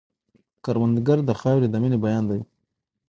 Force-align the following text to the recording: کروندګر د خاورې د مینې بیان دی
کروندګر 0.63 1.17
د 1.25 1.29
خاورې 1.39 1.67
د 1.69 1.75
مینې 1.81 1.97
بیان 2.03 2.23
دی 2.29 2.39